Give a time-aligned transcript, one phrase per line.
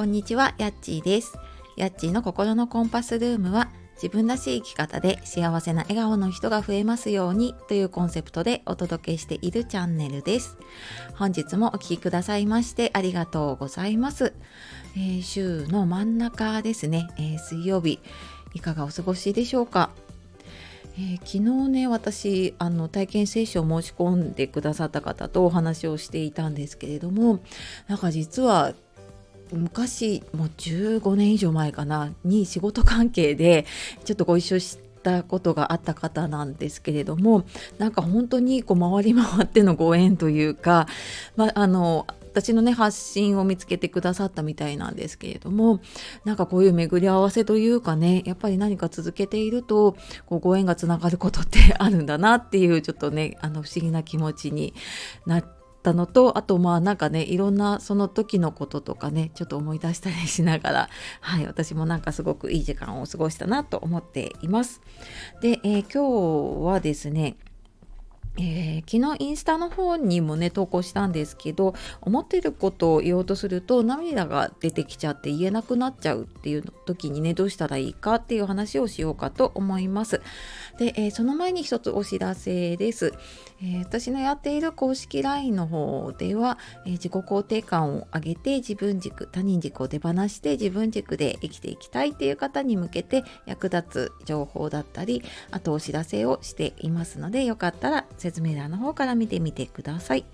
[0.00, 1.36] こんにちは、やっちーです。
[1.76, 10.56] やっちーの心のコンパスルームは自分らしい生き方で幸せな笑顔の人が増えますようにというコンセプトでお届けしているチャンネルです。
[11.16, 14.32] 本日もお聴きくださいましてありがとうございます。
[14.96, 18.00] えー週の真ん中ですね、えー水曜日
[18.54, 19.90] いかがお過ごしでしょうか？
[20.96, 27.40] えー昨日ね私あの体験セッションを申し込んでくださった方とお話をしていたんですけれども
[27.86, 28.72] なんか実は
[29.52, 33.66] 昔もう15年以上前かなに仕事関係で
[34.04, 37.44] ちょっとご一緒したことがあった方なんですけれども
[37.78, 40.86] なんか本当にこう回り回ってのご縁というか、
[41.36, 45.80] まあ、あの私のね発信を見つけてくださったみたいなんですけれども
[46.24, 49.96] なんかこういう巡り合わせというかねやっぱり何か続けていると
[50.26, 54.74] こうご縁がつながることってあるんだなっていうちょっとねあの不思議な気持ちに
[55.26, 60.88] なってたのとあとまあなんかねいろんなその時のこととかねちょっと思い出したりしながら
[61.20, 64.80] はい私もなんかすごくいい時間を過ごしたなと思っています。
[65.40, 67.36] で、えー今日はですね
[68.38, 80.22] えー昨日インスタの方にもね投稿したんですけど思ってることを言おうとすると涙が出てきちゃって言えなくなっちゃうっていう時にねどうしたらいいかっていう話をしようかと思います。
[80.78, 83.12] で、えーその前に一つお知らせです。
[83.60, 100.24] えー私のやっている公式 LINE の方では、えー自己肯定感を上げて自分軸他人軸を手放して自分軸で生きていきたいっていう方に向けて役立つ情報だったりあとお知らせをしていますのでよかったら説明欄の方から見てみてください。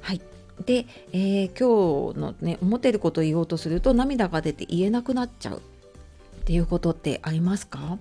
[0.00, 0.20] はい。
[0.66, 5.58] で、えー今日のね思ってることを言おうとすると涙が出て言えなくなっちゃう。
[5.58, 5.60] っ
[6.44, 7.98] ていうことってありますか？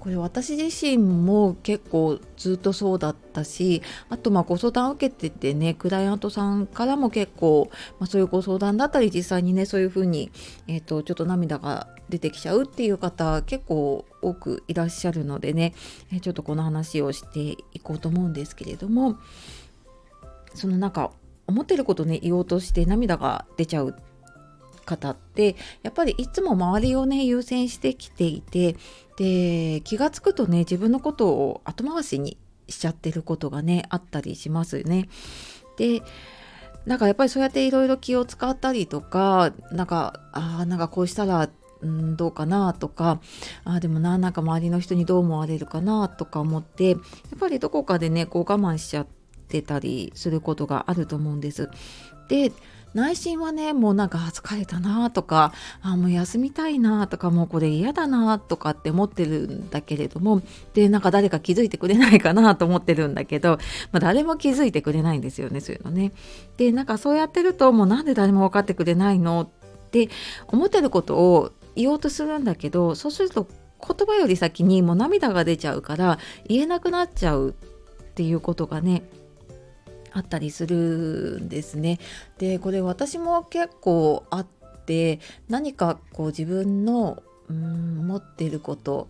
[0.00, 10.32] これ私自身も結構ずっとそうだったしあとまあご相談を受けててねクライアントさんからも結構、まあ、そういうご相談だったり実際にねそういうふうに、
[10.66, 15.72] えー、とちょっと涙が出てきちゃうっていう方結構多くいらっしゃるのでね、
[16.20, 19.16] ちょっとこの話をしていこうと思うんですけれども
[20.54, 21.10] そのなんか
[21.46, 23.94] 思ってることね言おうとして涙が出ちゃう
[24.84, 28.76] 方ってやっぱりいつも周りをね優先してきていて
[29.16, 32.36] で気が付くとね自分のことを後回しに
[32.68, 35.08] しちゃってることがねあったりしますよね。
[35.78, 36.02] で
[36.84, 41.48] なんかやっぱりそうやっていろいろ気を使ったりとかなんかあーなんかこうしたら
[41.82, 43.20] うんどうかなとか
[43.64, 46.98] あでもななんか周りの人にどう思われるかなとか思ってやっ
[47.38, 49.06] ぱりどこかでねこう我慢しちゃっ
[49.48, 51.68] てたりすることがあると思うんです。
[52.28, 52.52] で
[52.94, 60.42] 内心はねもうなんか疲れたなとかあもう休みたいなとかもうこれ嫌だなとかって思ってるんだけれども
[60.74, 63.58] でなんか誰か気づいてくれないかなと思ってるんだけど、
[63.92, 66.12] まあ、誰も気づいてくれないんですよねそういうのね。
[66.56, 70.08] でなんかそうやってるともうなんで誰も分かってくれないのって
[70.48, 79.02] 思ってることを言おうとするんだけどそうすると言葉より先にもう涙が出ちゃうから言えなくなっちゃうっていうことがね
[80.12, 81.98] あったりするんですね。
[82.38, 84.46] でこれ私も結構あっ
[84.86, 89.08] て何かこう自分のうん持ってること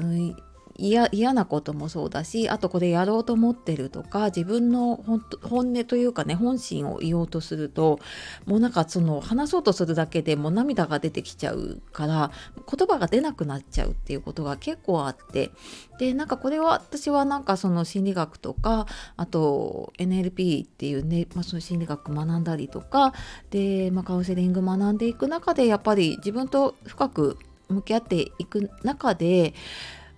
[0.00, 0.36] うん
[0.82, 8.00] 嫌なこともそうだしあとこれやろうと思ってるとか自分の本当本音というかね本心を言おうとすると
[8.46, 15.52] もうなんかその話そうとするだけでもう涙が出てきちゃうから言葉が出なくなっちゃうっていうことが結構あって
[15.98, 23.12] でなんかこれは私はなんかその心理学とかあと NLP っていうね、まあ、その心理学学んだりとか
[23.50, 27.38] で、まあ、カウンセリング学んでいく中でやっぱり自分と深く
[27.68, 29.54] 向き合っていく中で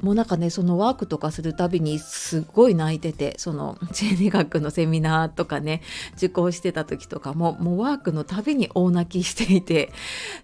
[0.04, 5.80] もうなんかねそのワークとかするたびにすごい泣いててその 心理学のセミナーとかね
[6.18, 9.90] 受講してた時とかももうワークのたびに大泣きしていて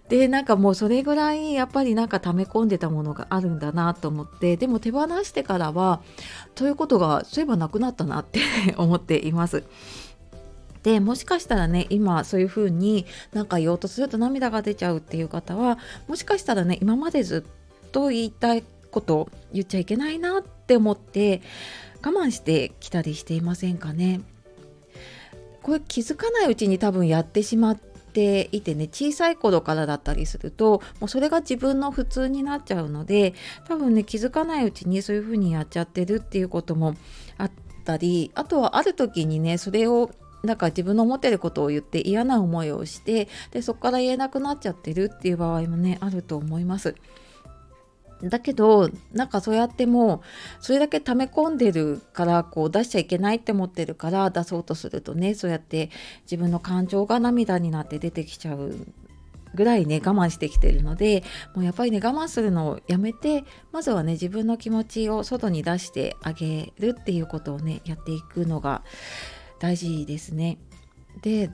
[0.09, 6.01] でなんかもうそれぐらいやっぱりなんか溜め込んでたものがあるんだなと思ってでも手放してからは
[6.55, 8.39] ということがそういえばなくなったなって
[8.77, 9.63] 思っています。
[10.81, 21.41] でもしかしたらね今そういう風になんか言おうとすると涙が出ちゃうっていう方はもしかしたらね今までずっと言いたいこと言っちゃいけないなって思って
[22.03, 24.21] 我慢してきたりしていませんかね
[25.61, 33.33] これ気づかないうちに多分やってしまっていてね小さい頃からだったりするともうそれが自分の普通になっちゃうので
[33.67, 36.95] 多分ね気づかないうちにそういう風にやっちゃってるっていうことも
[37.37, 37.51] あっ
[37.85, 40.11] たりあとはある時にねそれを
[40.43, 46.95] なんか自分の思ってることを言って嫌な思いをしてでそこから言えなくなっちゃってるっていう場合もねあると思います。
[48.23, 50.21] だけどなんかそうやっても
[50.59, 55.89] それだけ溜め込んでるからこう出しちゃいけないって思ってるから出そうとするとねそうやって
[56.23, 58.75] 自分の感情が涙になって出てきちゃう
[59.53, 61.23] ぐらいね我慢してきてるので
[61.55, 68.83] もうやっぱりね我慢するのをやめてまずはね自分の気持ちを外に出してあげるっていうことをねやっていくのが
[69.59, 70.57] 大事ですね。
[71.21, 71.51] で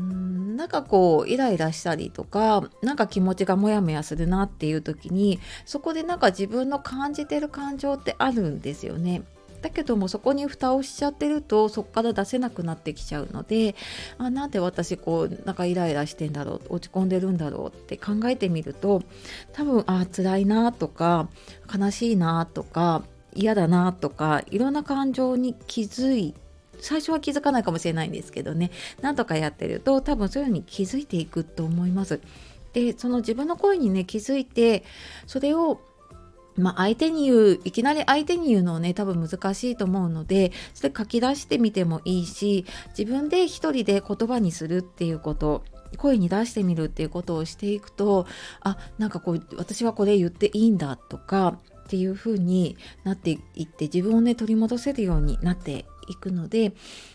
[0.00, 9.22] うんなんかこうイライラしたりとかなんか気持ちがモヤモヤするなっていう時にそこでなんか自分の感じてる感情ってあるんですよね。
[9.62, 13.74] だけどもそこに蓋をしちゃってるとそこから出せなくなってきちゃうので
[14.16, 19.02] あなんで私こうなんかイライラしてんだろう落ち込んでるんだろうって考えてみると
[19.52, 21.28] 多分あ辛いなとか
[21.72, 23.02] 悲しいなとか
[23.34, 26.49] 嫌だなとかいろんな感情に気づいて
[26.80, 32.20] 最初は気づかないかもしれないんですけどねなんとかやってると多分そういうふうに気づいていくと思います。
[32.72, 34.84] でその自分の声にね気づいて
[35.26, 35.80] それを
[36.56, 42.66] まあ、相手に言ういきなり相手に言うのをね多分難しいと思うのでそれ書き出してみてもいいし
[42.96, 45.64] 自分で一人で言葉にするっていうこと
[45.96, 48.26] 声に出してみるっていうことをしていくと
[48.60, 56.72] あなんかこう私はこれ言っていいんだとかっていう風になっていって自分をね取り戻せるようになっていくので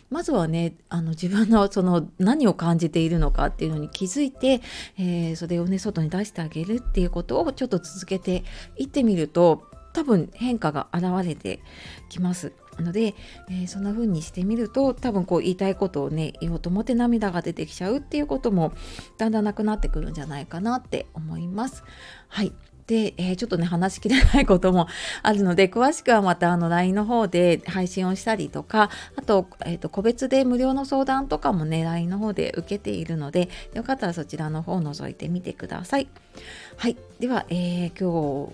[0.09, 4.61] まずはねあの自分の その何を感じているのかっていうのに気づいて、
[4.97, 8.43] えー、それをね外に出してあげるっていうことをちょっと続けて
[8.77, 9.63] いってみると
[9.93, 11.61] 多分変化が現れて
[12.09, 12.51] きます
[12.81, 13.15] ので、
[13.49, 18.73] えー、そんな風にしてみると多分こう言いたいことをね言おうと思って涙が出てきちゃうっていうことも
[19.17, 21.83] だんだんなくなってくるんじゃないかなって思います。
[22.27, 22.53] はい
[22.87, 24.87] で、えー、ちょっとね話しきれないことも
[25.23, 36.07] あるので詳しくはまたあの LINE の方で配信をしたりとかあと,、えーと、個別で無料の相談とかもね LINE の方で受けているのでよかったらそちらの方を覗いてみてください。
[36.77, 38.51] はいでは、えー、今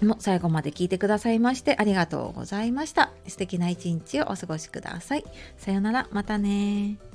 [0.00, 3.10] 日も最後まで聞いてくださいましてありがとうございました。
[3.26, 5.24] 素敵な一日をお過ごしください。
[5.58, 7.09] さようなら、またね